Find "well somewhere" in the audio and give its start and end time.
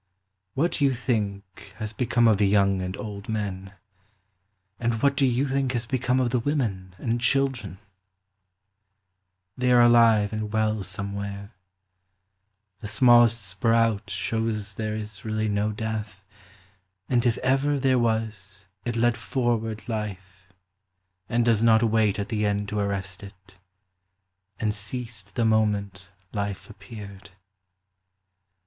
10.51-11.51